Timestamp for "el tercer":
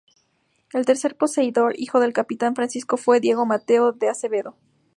0.73-1.15